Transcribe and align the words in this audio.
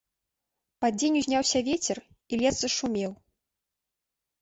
Пад 0.85 0.91
дзень 1.01 1.19
узняўся 1.19 1.63
вецер, 1.69 1.97
і 2.31 2.43
лес 2.43 2.55
зашумеў. 2.65 3.11